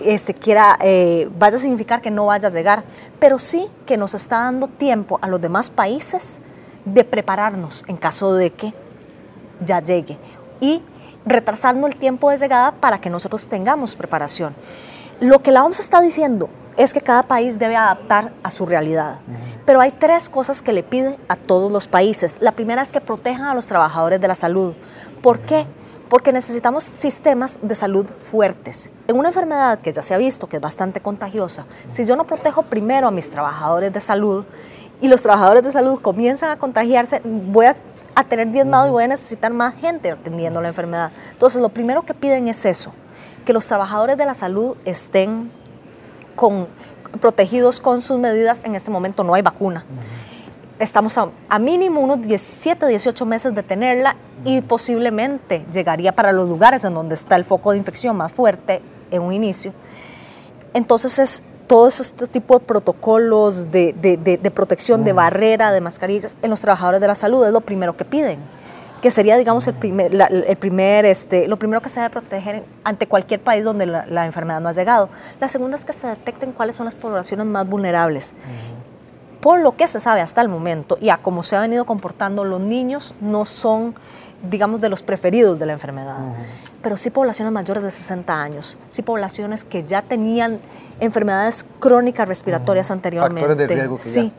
este, 0.00 0.32
quiera, 0.32 0.78
eh, 0.80 1.28
vaya 1.38 1.56
a 1.56 1.60
significar 1.60 2.00
que 2.00 2.10
no 2.10 2.26
vaya 2.26 2.48
a 2.48 2.52
llegar, 2.52 2.84
pero 3.18 3.38
sí 3.38 3.68
que 3.84 3.96
nos 3.96 4.14
está 4.14 4.38
dando 4.38 4.68
tiempo 4.68 5.18
a 5.22 5.28
los 5.28 5.40
demás 5.40 5.70
países 5.70 6.40
de 6.84 7.04
prepararnos 7.04 7.84
en 7.88 7.96
caso 7.96 8.34
de 8.34 8.50
que 8.50 8.74
ya 9.60 9.80
llegue 9.80 10.18
y 10.60 10.82
retrasando 11.24 11.86
el 11.86 11.96
tiempo 11.96 12.30
de 12.30 12.36
llegada 12.36 12.72
para 12.72 13.00
que 13.00 13.10
nosotros 13.10 13.46
tengamos 13.46 13.96
preparación. 13.96 14.54
Lo 15.20 15.42
que 15.42 15.52
la 15.52 15.64
OMS 15.64 15.80
está 15.80 16.00
diciendo 16.00 16.50
es 16.76 16.92
que 16.92 17.00
cada 17.00 17.22
país 17.22 17.58
debe 17.58 17.76
adaptar 17.76 18.32
a 18.42 18.50
su 18.50 18.66
realidad, 18.66 19.20
pero 19.64 19.80
hay 19.80 19.92
tres 19.92 20.28
cosas 20.28 20.60
que 20.60 20.72
le 20.72 20.82
piden 20.82 21.16
a 21.28 21.36
todos 21.36 21.70
los 21.70 21.86
países. 21.86 22.38
La 22.40 22.52
primera 22.52 22.82
es 22.82 22.90
que 22.90 23.00
protejan 23.00 23.46
a 23.46 23.54
los 23.54 23.66
trabajadores 23.66 24.20
de 24.20 24.28
la 24.28 24.34
salud. 24.34 24.74
¿Por 25.22 25.40
qué? 25.40 25.66
Porque 26.08 26.32
necesitamos 26.32 26.84
sistemas 26.84 27.58
de 27.62 27.74
salud 27.74 28.06
fuertes. 28.06 28.90
En 29.06 29.16
una 29.16 29.28
enfermedad 29.28 29.78
que 29.78 29.92
ya 29.92 30.02
se 30.02 30.14
ha 30.14 30.18
visto 30.18 30.48
que 30.48 30.56
es 30.56 30.62
bastante 30.62 31.00
contagiosa, 31.00 31.64
si 31.88 32.04
yo 32.04 32.16
no 32.16 32.26
protejo 32.26 32.64
primero 32.64 33.06
a 33.06 33.12
mis 33.12 33.30
trabajadores 33.30 33.92
de 33.92 34.00
salud, 34.00 34.44
y 35.00 35.08
los 35.08 35.22
trabajadores 35.22 35.62
de 35.62 35.72
salud 35.72 36.00
comienzan 36.00 36.50
a 36.50 36.56
contagiarse, 36.56 37.20
voy 37.24 37.66
a, 37.66 37.76
tener 38.28 38.50
diezmado 38.50 38.86
y 38.86 38.90
voy 38.90 39.04
a 39.04 39.08
necesitar 39.08 39.52
más 39.52 39.74
gente 39.74 40.10
atendiendo 40.10 40.60
la 40.60 40.68
enfermedad. 40.68 41.10
Entonces, 41.32 41.60
lo 41.60 41.68
primero 41.68 42.02
que 42.02 42.14
piden 42.14 42.48
es 42.48 42.64
eso, 42.64 42.92
que 43.44 43.52
los 43.52 43.66
trabajadores 43.66 44.16
de 44.16 44.24
la 44.24 44.34
salud 44.34 44.76
estén 44.84 45.50
con, 46.36 46.68
protegidos 47.20 47.80
con 47.80 48.02
sus 48.02 48.18
medidas. 48.18 48.62
En 48.64 48.74
este 48.74 48.90
momento 48.90 49.24
no 49.24 49.34
hay 49.34 49.42
vacuna. 49.42 49.84
Estamos 50.78 51.18
a, 51.18 51.28
a, 51.48 51.58
mínimo 51.58 52.00
unos 52.00 52.22
17, 52.22 52.86
18 52.86 53.26
meses 53.26 53.54
de 53.54 53.62
tenerla 53.62 54.16
y 54.44 54.60
posiblemente 54.60 55.66
llegaría 55.72 56.12
para 56.12 56.32
los 56.32 56.48
lugares 56.48 56.84
en 56.84 56.94
donde 56.94 57.14
está 57.14 57.36
el 57.36 57.44
foco 57.44 57.72
de 57.72 57.78
infección 57.78 58.16
más 58.16 58.32
fuerte 58.32 58.80
en 59.10 59.22
un 59.22 59.32
inicio. 59.32 59.72
Entonces 60.72 61.18
es 61.18 61.42
todos 61.66 62.00
estos 62.00 62.28
tipos 62.28 62.60
de 62.60 62.66
protocolos 62.66 63.70
de, 63.70 63.92
de, 63.94 64.50
protección, 64.50 65.04
de 65.04 65.12
barrera, 65.12 65.72
de 65.72 65.80
mascarillas 65.80 66.36
en 66.42 66.50
los 66.50 66.60
trabajadores 66.60 67.00
de 67.00 67.06
la 67.06 67.14
salud, 67.14 67.46
es 67.46 67.52
lo 67.52 67.60
primero 67.60 67.96
que 67.96 68.04
piden, 68.04 68.38
que 69.00 69.10
sería, 69.10 69.36
digamos, 69.36 69.66
el 69.66 69.74
primer, 69.74 70.14
el 70.14 70.56
primer 70.56 71.04
este, 71.04 71.48
lo 71.48 71.58
primero 71.58 71.80
que 71.80 71.88
se 71.88 72.00
debe 72.00 72.10
proteger 72.10 72.64
ante 72.84 73.06
cualquier 73.06 73.40
país 73.40 73.64
donde 73.64 73.86
la, 73.86 74.26
enfermedad 74.26 74.60
no 74.60 74.68
ha 74.68 74.72
llegado. 74.72 75.08
La 75.40 75.48
segunda 75.48 75.76
es 75.76 75.84
que 75.84 75.92
se 75.92 76.06
detecten 76.06 76.52
cuáles 76.52 76.76
son 76.76 76.84
las 76.84 76.94
poblaciones 76.94 77.46
más 77.46 77.68
vulnerables. 77.68 78.34
Por 79.40 79.60
lo 79.60 79.76
que 79.76 79.88
se 79.88 80.00
sabe 80.00 80.22
hasta 80.22 80.40
el 80.40 80.48
momento 80.48 80.96
y 81.00 81.10
a 81.10 81.18
cómo 81.18 81.42
se 81.42 81.54
ha 81.54 81.60
venido 81.60 81.84
comportando, 81.84 82.44
los 82.44 82.60
niños 82.60 83.14
no 83.20 83.44
son, 83.44 83.94
digamos, 84.50 84.80
de 84.80 84.88
los 84.88 85.02
preferidos 85.02 85.58
de 85.58 85.66
la 85.66 85.72
enfermedad 85.72 86.16
pero 86.84 86.98
sí 86.98 87.08
poblaciones 87.08 87.50
mayores 87.50 87.82
de 87.82 87.90
60 87.90 88.42
años, 88.42 88.76
sí 88.90 89.00
poblaciones 89.00 89.64
que 89.64 89.84
ya 89.84 90.02
tenían 90.02 90.60
enfermedades 91.00 91.64
crónicas 91.80 92.28
respiratorias 92.28 92.90
anteriormente. 92.90 93.40
Factores 93.40 93.68
de 93.68 93.74
riesgo 93.74 93.96
que 93.96 94.02
sí. 94.02 94.32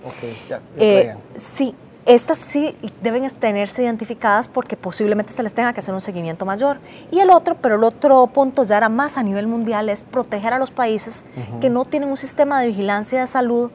Eh, 0.78 1.16
sí, 1.36 1.74
estas 2.06 2.38
sí 2.38 2.78
deben 3.02 3.28
tenerse 3.32 3.82
identificadas 3.82 4.48
porque 4.48 4.78
posiblemente 4.78 5.34
se 5.34 5.42
les 5.42 5.56
tenga 5.56 5.74
que 5.74 5.80
hacer 5.80 5.96
un 5.96 6.02
seguimiento 6.02 6.46
mayor. 6.46 6.78
Y 7.10 7.18
el 7.18 7.32
otro, 7.32 7.58
pero 7.60 7.78
el 7.78 7.84
otro 7.84 8.28
punto 8.28 8.64
ya 8.64 8.78
era 8.78 8.90
más 8.90 9.18
a 9.18 9.24
nivel 9.24 9.48
mundial, 9.48 9.90
es 9.90 10.04
proteger 10.04 10.54
a 10.54 10.60
los 10.60 10.70
países 10.70 11.26
que 11.62 11.72
no 11.72 11.84
tienen 11.84 12.10
un 12.10 12.18
sistema 12.18 12.62
de 12.62 12.68
vigilancia 12.68 13.22
de 13.22 13.28
salud 13.28 13.72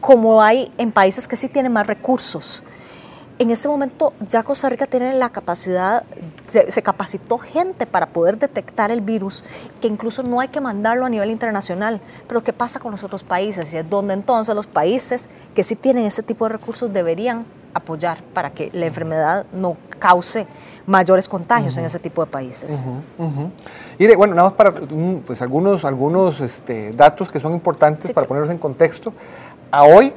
como 0.00 0.42
hay 0.42 0.72
en 0.76 0.90
países 0.90 1.28
que 1.28 1.36
sí 1.36 1.48
tienen 1.48 1.72
más 1.72 1.86
recursos 1.86 2.64
en 3.42 3.50
este 3.50 3.68
momento 3.68 4.12
ya 4.26 4.42
Costa 4.42 4.68
Rica 4.68 4.86
tiene 4.86 5.12
la 5.14 5.30
capacidad, 5.30 6.04
se, 6.44 6.82
capacitó 6.82 7.38
gente 7.38 7.86
para 7.86 8.06
poder 8.06 8.38
detectar 8.38 8.90
el 8.90 9.00
virus, 9.00 9.44
que 9.80 9.88
incluso 9.88 10.22
no 10.22 10.40
hay 10.40 10.48
que 10.48 10.60
mandarlo 10.60 11.04
a 11.04 11.08
nivel 11.08 11.30
internacional. 11.30 12.00
Pero 12.28 12.42
¿qué 12.42 12.52
pasa 12.52 12.78
con 12.80 12.92
los 12.92 13.02
otros 13.04 13.22
países? 13.22 13.72
Y 13.74 13.76
es 13.76 13.88
donde 13.88 14.14
entonces 14.14 14.54
los 14.54 14.66
países 14.66 15.28
que 15.54 15.64
sí 15.64 15.76
tienen 15.76 16.06
ese 16.06 16.22
tipo 16.22 16.44
de 16.46 16.50
recursos 16.50 16.92
deberían 16.92 17.44
apoyar 17.74 18.22
para 18.34 18.50
que 18.50 18.70
la 18.72 18.86
enfermedad 18.86 19.46
no 19.52 19.76
cause 19.98 20.46
mayores 20.86 21.28
contagios 21.28 21.76
en 21.78 21.84
ese 21.84 21.98
tipo 21.98 22.24
de 22.24 22.30
países. 22.30 22.88
Y 23.98 24.14
bueno, 24.14 24.34
nada 24.34 24.50
más 24.50 24.56
para 24.56 24.72
pues, 25.26 25.42
algunos, 25.42 25.84
algunos 25.84 26.40
este, 26.40 26.92
datos 26.92 27.30
que 27.30 27.40
son 27.40 27.54
importantes 27.54 28.12
para 28.12 28.26
ponerlos 28.26 28.50
en 28.50 28.58
contexto. 28.58 29.12
A 29.70 29.84
hoy 29.84 30.12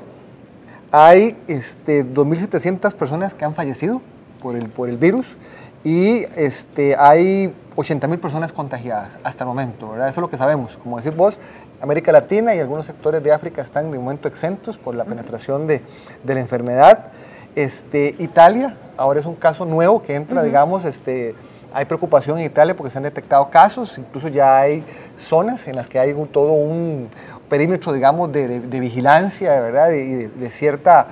hay 0.92 1.36
este, 1.48 2.06
2.700 2.06 2.94
personas 2.94 3.34
que 3.34 3.46
han 3.46 3.54
fallecido 3.54 4.02
por 4.42 4.56
el, 4.56 4.70
por 4.70 4.90
el 4.90 4.98
virus 4.98 5.36
y 5.84 6.26
este, 6.36 6.96
hay 6.98 7.54
80.000 7.76 8.20
personas 8.20 8.52
contagiadas 8.52 9.14
hasta 9.24 9.44
el 9.44 9.48
momento, 9.48 9.92
¿verdad? 9.92 10.10
Eso 10.10 10.20
es 10.20 10.22
lo 10.22 10.30
que 10.30 10.38
sabemos. 10.38 10.78
Como 10.82 10.98
decís 10.98 11.16
vos, 11.16 11.38
América 11.82 12.12
Latina 12.12 12.56
y 12.56 12.60
algunos 12.60 12.86
sectores 12.86 13.24
de 13.24 13.32
África 13.32 13.62
están 13.62 13.92
de 13.92 14.00
momento 14.00 14.28
exentos 14.28 14.78
por 14.78 14.96
la 14.96 15.06
penetración 15.06 15.68
de, 15.68 15.82
de 16.24 16.34
la 16.34 16.40
enfermedad. 16.40 17.12
Este, 17.56 18.16
Italia, 18.20 18.78
ahora 18.98 19.20
es 19.20 19.26
un 19.26 19.36
caso 19.36 19.66
nuevo 19.66 20.02
que 20.02 20.16
entra, 20.16 20.42
digamos, 20.44 20.86
este, 20.86 21.36
hay 21.76 21.86
preocupación 21.86 22.40
en 22.40 22.46
Italia 22.46 22.76
porque 22.76 22.90
se 22.90 22.98
han 22.98 23.04
detectado 23.04 23.50
casos, 23.50 23.98
incluso 23.98 24.30
ya 24.30 24.60
hay 24.60 24.84
zonas 25.18 25.68
en 25.68 25.76
las 25.76 25.88
que 25.88 26.00
hay 26.00 26.16
todo 26.32 26.54
un, 26.54 27.10
perímetro, 27.50 27.94
digamos, 27.94 28.32
de, 28.32 28.60
vigilancia, 28.80 29.60
¿verdad? 29.60 29.92
Y 29.92 30.28
de, 30.28 30.50
cierta, 30.50 31.08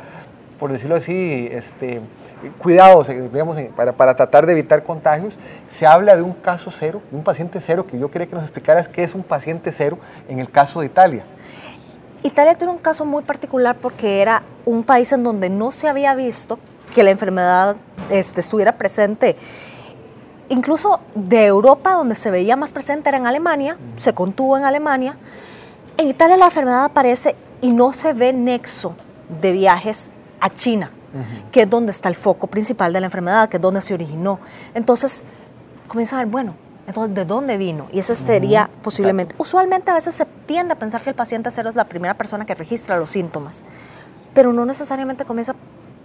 por 0.59 0.71
decirlo 0.71 0.95
así, 0.95 1.47
este, 1.51 2.01
cuidados, 2.57 3.07
digamos, 3.07 3.57
para, 3.75 3.93
para, 3.93 4.15
tratar 4.15 4.45
de 4.45 4.53
evitar 4.53 4.83
contagios. 4.83 5.35
Se 5.67 5.85
habla 5.85 6.15
de 6.15 6.21
un 6.21 6.33
caso 6.33 6.71
cero, 6.71 7.01
de 7.11 7.17
un 7.17 7.23
paciente 7.23 7.59
cero, 7.59 7.85
que 7.87 7.97
yo 7.97 8.09
quería 8.09 8.27
que 8.27 8.35
nos 8.35 8.43
explicaras 8.43 8.87
qué 8.87 9.03
es 9.03 9.15
un 9.15 9.23
paciente 9.23 9.71
cero 9.71 9.97
en 10.27 10.39
el 10.39 10.49
caso 10.49 10.79
de 10.81 10.87
Italia. 10.87 11.23
Italia 12.23 12.55
tiene 12.55 12.71
un 12.71 12.79
caso 12.79 13.05
muy 13.05 13.23
particular 13.23 13.75
porque 13.81 14.21
era 14.21 14.43
un 14.65 14.83
país 14.83 15.11
en 15.11 15.23
donde 15.23 15.49
no 15.49 15.71
se 15.71 15.89
había 15.89 16.15
visto 16.15 16.57
que 16.95 17.03
la 17.03 17.11
enfermedad 17.11 17.75
este, 18.09 18.39
estuviera 18.39 18.77
presente. 18.77 19.35
Incluso 20.49 21.01
de 21.15 21.45
Europa, 21.45 21.93
donde 21.93 22.15
se 22.15 22.31
veía 22.31 22.55
más 22.55 22.71
presente 22.71 23.09
era 23.09 23.17
en 23.17 23.27
Alemania, 23.27 23.77
se 23.97 24.13
contuvo 24.13 24.57
en 24.57 24.63
Alemania, 24.63 25.17
en 25.97 26.07
Italia 26.07 26.37
la 26.37 26.45
enfermedad 26.45 26.85
aparece 26.85 27.35
y 27.61 27.69
no 27.71 27.93
se 27.93 28.13
ve 28.13 28.33
nexo 28.33 28.95
de 29.41 29.51
viajes 29.51 30.11
a 30.39 30.49
China, 30.49 30.91
que 31.51 31.61
es 31.61 31.69
donde 31.69 31.91
está 31.91 32.09
el 32.09 32.15
foco 32.15 32.47
principal 32.47 32.91
de 32.91 32.99
la 32.99 33.07
enfermedad, 33.07 33.49
que 33.49 33.57
es 33.57 33.61
donde 33.61 33.81
se 33.81 33.93
originó. 33.93 34.39
Entonces, 34.73 35.23
comienza 35.87 36.17
a 36.17 36.19
ver, 36.19 36.27
bueno, 36.27 36.55
entonces, 36.85 37.15
¿de 37.15 37.23
dónde 37.23 37.57
vino? 37.57 37.87
Y 37.93 37.99
ese 37.99 38.13
sería 38.13 38.69
posiblemente. 38.81 39.35
Usualmente 39.37 39.91
a 39.91 39.93
veces 39.93 40.13
se 40.13 40.25
tiende 40.45 40.73
a 40.73 40.79
pensar 40.79 41.01
que 41.01 41.09
el 41.09 41.15
paciente 41.15 41.49
cero 41.51 41.69
es 41.69 41.75
la 41.75 41.85
primera 41.85 42.15
persona 42.15 42.45
que 42.45 42.55
registra 42.55 42.97
los 42.97 43.09
síntomas, 43.09 43.63
pero 44.33 44.51
no 44.51 44.65
necesariamente 44.65 45.23
comienza 45.23 45.55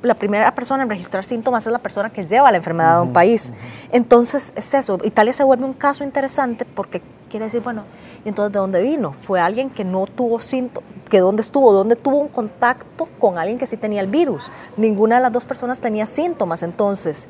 la 0.02 0.14
primera 0.14 0.54
persona 0.54 0.82
en 0.82 0.88
registrar 0.88 1.24
síntomas 1.24 1.66
es 1.66 1.72
la 1.72 1.78
persona 1.78 2.10
que 2.10 2.24
lleva 2.24 2.50
la 2.50 2.58
enfermedad 2.58 2.98
a 2.98 3.02
un 3.02 3.12
país. 3.12 3.52
Entonces, 3.92 4.52
es 4.56 4.72
eso. 4.74 4.98
Italia 5.04 5.32
se 5.32 5.44
vuelve 5.44 5.64
un 5.64 5.72
caso 5.72 6.04
interesante 6.04 6.64
porque 6.64 7.02
quiere 7.28 7.46
decir, 7.46 7.62
bueno, 7.62 7.84
¿y 8.24 8.28
entonces 8.28 8.52
de 8.52 8.58
dónde 8.58 8.82
vino? 8.82 9.12
Fue 9.12 9.40
alguien 9.40 9.70
que 9.70 9.84
no 9.84 10.06
tuvo 10.06 10.40
síntomas, 10.40 10.88
que 11.08 11.20
dónde 11.20 11.42
estuvo, 11.42 11.72
dónde 11.72 11.96
tuvo 11.96 12.18
un 12.18 12.28
contacto 12.28 13.08
con 13.18 13.38
alguien 13.38 13.58
que 13.58 13.66
sí 13.66 13.76
tenía 13.76 14.00
el 14.00 14.08
virus. 14.08 14.50
Ninguna 14.76 15.16
de 15.16 15.22
las 15.22 15.32
dos 15.32 15.44
personas 15.44 15.80
tenía 15.80 16.06
síntomas. 16.06 16.62
Entonces, 16.62 17.28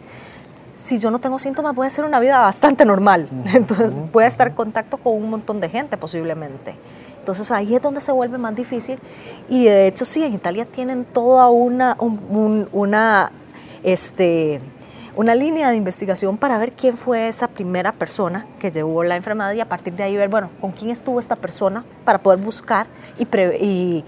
si 0.73 0.99
yo 0.99 1.11
no 1.11 1.19
tengo 1.19 1.39
síntomas, 1.39 1.75
voy 1.75 1.85
a 1.85 1.89
hacer 1.89 2.05
una 2.05 2.21
vida 2.21 2.39
bastante 2.39 2.85
normal. 2.85 3.29
Entonces, 3.55 3.99
voy 4.13 4.25
a 4.25 4.27
estar 4.27 4.49
en 4.49 4.55
contacto 4.55 4.97
con 4.99 5.15
un 5.15 5.31
montón 5.31 5.61
de 5.61 5.69
gente 5.69 5.97
posiblemente. 5.97 6.75
Entonces 7.29 7.51
ahí 7.51 7.77
es 7.77 7.83
donde 7.83 8.01
se 8.01 8.11
vuelve 8.11 8.39
más 8.39 8.57
difícil 8.57 8.99
y 9.51 9.67
de 9.67 9.87
hecho 9.87 10.07
sí, 10.07 10.25
en 10.25 10.33
Italia 10.33 10.65
tienen 10.65 11.05
toda 11.05 11.51
una, 11.51 11.95
una, 12.01 13.31
este, 13.83 14.63
una 15.15 15.35
línea 15.35 15.69
de 15.69 15.77
investigación 15.77 16.39
para 16.39 16.57
ver 16.57 16.73
quién 16.73 16.97
fue 16.97 17.29
esa 17.29 17.47
primera 17.47 17.93
persona 17.93 18.47
que 18.59 18.71
llevó 18.71 19.05
la 19.05 19.15
enfermedad 19.15 19.53
y 19.53 19.61
a 19.61 19.69
partir 19.69 19.93
de 19.93 20.05
ahí 20.05 20.17
ver, 20.17 20.31
bueno, 20.31 20.49
con 20.59 20.73
quién 20.73 20.91
estuvo 20.91 21.19
esta 21.19 21.37
persona 21.37 21.85
para 22.07 22.19
poder 22.19 22.41
buscar 22.41 22.87
y, 23.19 24.05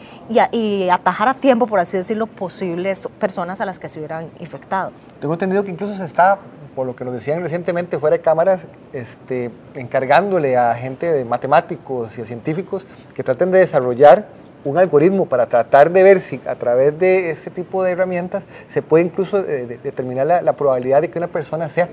y, 0.51 0.89
atajar 0.89 1.29
a 1.29 1.35
tiempo, 1.35 1.67
por 1.67 1.79
así 1.79 1.99
decirlo, 1.99 2.27
posibles 2.27 3.07
personas 3.19 3.61
a 3.61 3.67
las 3.67 3.79
que 3.79 3.91
se 3.91 3.99
hubieran 3.99 4.31
infectado. 4.41 4.93
Tengo 5.21 5.35
entendido 5.35 5.63
que 5.63 5.71
incluso 5.71 5.95
se 5.95 6.07
está 6.07 6.39
por 6.75 6.87
lo 6.87 6.95
que 6.95 7.05
nos 7.05 7.15
decían 7.15 7.43
recientemente 7.43 7.99
fuera 7.99 8.17
de 8.17 8.23
cámaras, 8.23 8.65
este, 8.93 9.51
encargándole 9.75 10.57
a 10.57 10.75
gente 10.75 11.13
de 11.13 11.25
matemáticos 11.25 12.17
y 12.19 12.23
a 12.23 12.27
científicos 12.27 12.87
que 13.15 13.23
traten 13.23 13.51
de 13.51 13.59
desarrollar 13.59 14.27
un 14.65 14.79
algoritmo 14.79 15.27
para 15.27 15.47
tratar 15.47 15.91
de 15.91 16.03
ver 16.03 16.21
si 16.21 16.41
a 16.47 16.55
través 16.55 16.99
de 16.99 17.31
este 17.31 17.51
tipo 17.51 17.83
de 17.83 17.93
herramientas 17.93 18.45
se 18.69 18.83
puede 18.83 19.05
incluso 19.05 19.41
eh, 19.41 19.79
determinar 19.83 20.27
la, 20.27 20.53
probabilidad 20.53 21.01
de 21.01 21.11
que 21.11 21.19
una 21.19 21.29
persona 21.29 21.69
sea 21.69 21.89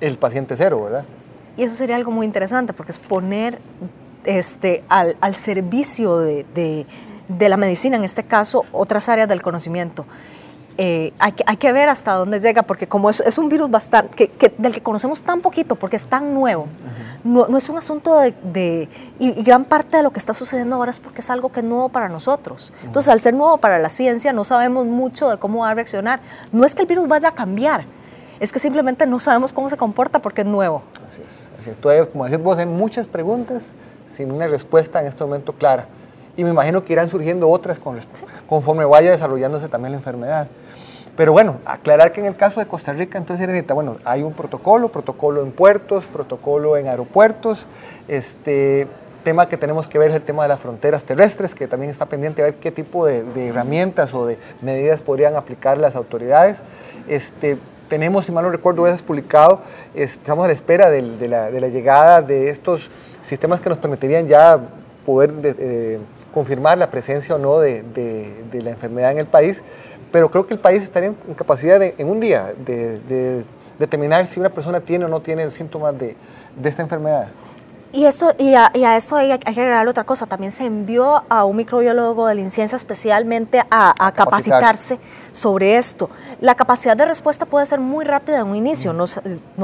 el 0.00 0.16
paciente 0.16 0.56
cero, 0.56 0.82
¿verdad? 0.84 1.04
Y 1.56 1.62
eso 1.62 1.74
sería 1.74 1.96
algo 1.96 2.10
muy 2.10 2.26
interesante 2.26 2.72
porque 2.72 2.92
es 2.92 2.98
poner 2.98 3.58
este, 4.24 4.82
al, 4.88 5.16
al 5.20 5.36
servicio 5.36 6.18
de, 6.18 6.46
de, 6.54 6.86
de, 7.28 7.48
la 7.48 7.56
medicina, 7.56 7.96
en 7.96 8.04
este 8.04 8.24
caso, 8.24 8.64
otras 8.72 9.08
áreas 9.08 9.28
del 9.28 9.42
conocimiento. 9.42 10.06
Eh, 10.76 11.12
hay, 11.20 11.32
que, 11.32 11.44
hay, 11.46 11.56
que, 11.56 11.72
ver 11.72 11.88
hasta 11.88 12.14
dónde 12.14 12.40
llega, 12.40 12.64
porque 12.64 12.88
como 12.88 13.08
es, 13.08 13.20
es 13.20 13.38
un 13.38 13.48
virus 13.48 13.70
bastante, 13.70 14.26
que, 14.28 14.54
del 14.58 14.72
que 14.72 14.82
conocemos 14.82 15.22
tan 15.22 15.40
poquito, 15.40 15.76
porque 15.76 15.94
es 15.94 16.04
tan 16.04 16.34
nuevo, 16.34 16.66
no, 17.22 17.46
no, 17.46 17.56
es 17.56 17.68
un 17.68 17.78
asunto 17.78 18.18
de... 18.18 18.88
y, 19.20 19.42
gran 19.44 19.64
parte 19.64 19.98
de 19.98 20.02
lo 20.02 20.10
que 20.10 20.18
está 20.18 20.34
sucediendo 20.34 20.74
ahora 20.74 20.90
es 20.90 20.98
porque 20.98 21.20
es 21.20 21.30
algo 21.30 21.52
que 21.52 21.60
es 21.60 21.66
nuevo 21.66 21.90
para 21.90 22.08
nosotros. 22.08 22.72
Entonces, 22.82 23.08
al 23.08 23.20
ser 23.20 23.34
nuevo 23.34 23.58
para 23.58 23.78
la 23.78 23.88
ciencia, 23.88 24.32
no 24.32 24.42
sabemos 24.42 24.84
mucho 24.84 25.30
de 25.30 25.36
cómo 25.38 25.60
va 25.60 25.70
a 25.70 25.74
reaccionar. 25.74 26.20
No 26.50 26.64
es 26.64 26.74
que 26.74 26.82
el 26.82 26.88
virus 26.88 27.06
vaya 27.06 27.28
a 27.28 27.34
cambiar, 27.34 27.84
es 28.40 28.52
que 28.52 28.58
simplemente 28.58 29.06
no 29.06 29.20
sabemos 29.20 29.52
cómo 29.52 29.68
se 29.68 29.76
comporta 29.76 30.20
porque 30.20 30.40
es 30.40 30.46
nuevo. 30.48 30.82
Así 31.08 31.22
es, 31.22 31.48
así 31.60 31.70
es. 31.70 31.78
Todavía, 31.78 32.04
como 32.06 32.24
decís 32.24 32.42
vos, 32.42 32.58
hay 32.58 32.66
muchas 32.66 33.06
preguntas 33.06 33.70
sin 34.12 34.32
una 34.32 34.48
respuesta 34.48 35.00
en 35.00 35.06
este 35.06 35.22
momento 35.22 35.52
clara. 35.52 35.86
Y 36.36 36.42
me 36.42 36.50
imagino 36.50 36.84
que 36.84 36.92
irán 36.92 37.08
surgiendo 37.08 37.48
otras 37.48 37.78
con, 37.78 37.96
conforme 38.48 38.84
vaya 38.84 39.12
desarrollándose 39.12 39.68
también 39.68 39.92
la 39.92 39.98
enfermedad. 39.98 40.48
Pero 41.16 41.32
bueno, 41.32 41.58
aclarar 41.64 42.10
que 42.12 42.20
en 42.20 42.26
el 42.26 42.36
caso 42.36 42.58
de 42.58 42.66
Costa 42.66 42.92
Rica, 42.92 43.18
entonces, 43.18 43.44
Irenita, 43.44 43.72
bueno, 43.72 43.98
hay 44.04 44.22
un 44.22 44.32
protocolo, 44.32 44.88
protocolo 44.90 45.42
en 45.42 45.52
puertos, 45.52 46.04
protocolo 46.06 46.76
en 46.76 46.88
aeropuertos, 46.88 47.66
este 48.08 48.88
tema 49.22 49.48
que 49.48 49.56
tenemos 49.56 49.88
que 49.88 49.98
ver 49.98 50.10
es 50.10 50.16
el 50.16 50.22
tema 50.22 50.42
de 50.42 50.48
las 50.48 50.60
fronteras 50.60 51.04
terrestres, 51.04 51.54
que 51.54 51.66
también 51.68 51.90
está 51.90 52.06
pendiente 52.06 52.42
a 52.42 52.46
ver 52.46 52.54
qué 52.56 52.70
tipo 52.70 53.06
de, 53.06 53.48
herramientas 53.48 54.12
o 54.12 54.26
de 54.26 54.38
medidas 54.60 55.00
podrían 55.00 55.36
aplicar 55.36 55.78
las 55.78 55.96
autoridades. 55.96 56.62
Este, 57.08 57.58
tenemos, 57.88 58.26
si 58.26 58.32
mal 58.32 58.44
no 58.44 58.50
recuerdo, 58.50 58.86
es 58.86 59.02
publicado, 59.02 59.60
estamos 59.94 60.44
a 60.44 60.48
la 60.48 60.52
espera 60.52 60.90
de, 60.90 61.02
la, 61.28 61.50
llegada 61.68 62.22
de 62.22 62.50
estos 62.50 62.90
sistemas 63.22 63.60
que 63.60 63.68
nos 63.68 63.78
permitirían 63.78 64.26
ya 64.26 64.58
poder 65.06 65.32
eh, 65.42 65.98
confirmar 66.34 66.76
la 66.76 66.90
presencia 66.90 67.36
o 67.36 67.38
no 67.38 67.60
de, 67.60 67.84
la 68.52 68.70
enfermedad 68.70 69.12
en 69.12 69.18
el 69.18 69.26
país 69.26 69.62
pero 70.14 70.30
creo 70.30 70.46
que 70.46 70.54
el 70.54 70.60
país 70.60 70.84
estaría 70.84 71.08
en 71.08 71.34
capacidad 71.34 71.82
en 71.82 72.08
un 72.08 72.20
día 72.20 72.54
de, 72.56 73.44
determinar 73.80 74.24
si 74.26 74.38
una 74.38 74.48
persona 74.48 74.78
tiene 74.78 75.06
o 75.06 75.08
no 75.08 75.18
tiene 75.18 75.50
síntomas 75.50 75.92
de, 75.98 76.14
esta 76.62 76.82
enfermedad. 76.82 77.26
Y, 77.90 78.04
esto, 78.04 78.32
y, 78.38 78.54
a, 78.54 78.96
esto 78.96 79.16
hay, 79.16 79.36
que 79.36 79.50
agregar 79.50 79.88
otra 79.88 80.04
cosa, 80.04 80.26
también 80.26 80.52
se 80.52 80.66
envió 80.66 81.24
a 81.28 81.44
un 81.44 81.56
microbiólogo 81.56 82.28
de 82.28 82.36
la 82.36 82.40
Inciencia 82.42 82.76
especialmente 82.76 83.60
a, 83.68 84.12
capacitarse 84.14 85.00
sobre 85.32 85.76
esto. 85.76 86.08
La 86.40 86.54
capacidad 86.54 86.96
de 86.96 87.06
respuesta 87.06 87.44
puede 87.44 87.66
ser 87.66 87.80
muy 87.80 88.04
rápida 88.04 88.38
en 88.38 88.46
un 88.46 88.54
inicio, 88.54 88.92
no, 88.92 89.08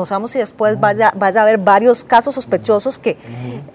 sabemos 0.05 0.33
si 0.33 0.41
después 0.41 0.81
vaya, 0.81 1.13
vaya 1.15 1.43
a 1.43 1.45
haber 1.45 1.59
varios 1.59 2.03
casos 2.03 2.35
sospechosos 2.35 2.99
que, 2.99 3.17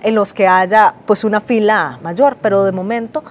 en 0.03 0.13
los 0.13 0.33
que 0.33 0.45
haya 0.45 0.93
pues 1.05 1.23
una 1.23 1.39
fila 1.39 1.99
mayor, 2.03 2.35
pero 2.41 2.65
de 2.65 2.73
momento 2.73 3.23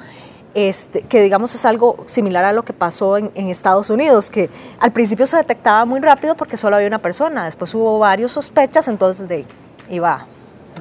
este, 0.54 1.02
que 1.02 1.22
digamos 1.22 1.54
es 1.54 1.64
algo 1.64 1.96
similar 2.06 2.44
a 2.44 2.52
lo 2.52 2.64
que 2.64 2.72
pasó 2.72 3.16
en, 3.16 3.30
Estados 3.34 3.90
Unidos, 3.90 4.30
que 4.30 4.50
al 4.78 4.92
principio 4.92 5.26
se 5.26 5.36
detectaba 5.36 5.84
muy 5.84 6.00
rápido 6.00 6.36
porque 6.36 6.56
solo 6.56 6.76
había 6.76 6.88
una 6.88 7.00
persona, 7.00 7.44
después 7.44 7.74
hubo 7.74 7.98
varios 7.98 8.32
sospechas, 8.32 8.88
entonces 8.88 9.28
de, 9.28 9.44
iba 9.90 10.26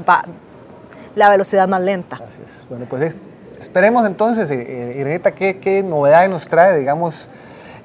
va 0.08 0.25
la 1.15 1.30
velocidad 1.30 1.68
más 1.68 1.82
lenta. 1.82 2.20
Bueno, 2.70 2.86
pues 2.89 3.15
esperemos 3.60 4.06
entonces, 4.06 4.50
eh, 4.50 4.96
Irenita, 5.00 5.32
qué, 5.32 5.60
qué 5.60 5.84
novedades 5.84 6.30
nos 6.30 6.48
trae, 6.48 6.77
digamos, 6.77 7.27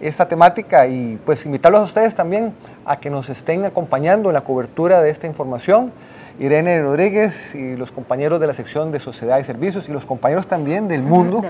esta 0.01 0.29
temática 0.29 0.87
y 0.87 1.19
pues 1.25 1.45
invitarlos 1.45 1.81
a 1.81 1.85
ustedes 1.85 2.15
también 2.15 2.55
a 2.85 2.99
que 2.99 3.11
nos 3.11 3.29
estén 3.29 3.65
acompañando 3.65 4.31
en 4.31 4.35
la 4.35 4.43
cobertura 4.43 5.01
de 5.03 5.11
esta 5.11 5.27
información. 5.27 5.93
Irene 6.41 6.81
Rodríguez 6.81 7.57
y 7.57 7.75
los 7.75 7.91
compañeros 7.91 8.39
de 8.39 8.47
la 8.47 8.55
sección 8.55 8.93
de 8.93 9.01
Sociedad 9.01 9.39
y 9.39 9.45
Servicios 9.45 9.89
y 9.89 9.93
los 9.93 10.07
compañeros 10.07 10.47
también 10.47 10.87
del 10.87 11.03
mundo, 11.03 11.43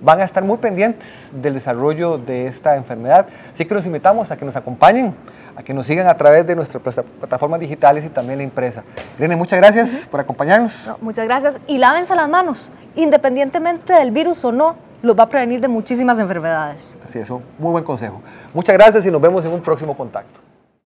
van 0.00 0.20
a 0.20 0.24
estar 0.24 0.44
muy 0.44 0.58
pendientes 0.58 1.30
del 1.32 1.54
desarrollo 1.54 2.16
de 2.16 2.46
esta 2.46 2.76
enfermedad. 2.76 3.26
Así 3.52 3.64
que 3.64 3.74
los 3.74 3.84
invitamos 3.86 4.30
a 4.30 4.36
que 4.36 4.44
nos 4.44 4.54
acompañen, 4.54 5.14
a 5.56 5.64
que 5.64 5.74
nos 5.74 5.86
sigan 5.88 6.06
a 6.06 6.16
través 6.16 6.46
de 6.46 6.54
nuestras 6.54 6.80
plataformas 7.18 7.58
digitales 7.58 8.04
y 8.04 8.08
también 8.08 8.38
la 8.38 8.44
empresa. 8.44 8.84
Irene, 9.18 9.34
muchas 9.34 9.58
gracias 9.58 10.06
por 10.08 10.20
acompañarnos. 10.20 10.92
muchas 11.00 11.24
gracias 11.24 11.58
y 11.66 11.78
lávense 11.78 12.14
las 12.14 12.28
manos, 12.28 12.70
independientemente 12.94 13.94
del 13.94 14.12
virus 14.12 14.44
o 14.44 14.52
no, 14.52 14.76
los 15.02 15.18
va 15.18 15.24
a 15.24 15.28
prevenir 15.28 15.60
de 15.60 15.68
muchísimas 15.68 16.18
enfermedades. 16.18 16.96
Así 17.04 17.18
es, 17.18 17.30
muy 17.30 17.42
buen 17.58 17.84
consejo. 17.84 18.20
Muchas 18.52 18.74
gracias 18.74 19.06
y 19.06 19.10
nos 19.10 19.20
vemos 19.20 19.44
en 19.44 19.52
un 19.52 19.60
próximo 19.60 19.96
contacto. 19.96 20.45